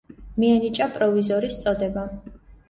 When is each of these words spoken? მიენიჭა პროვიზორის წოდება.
მიენიჭა 0.43 0.87
პროვიზორის 0.95 1.59
წოდება. 1.67 2.07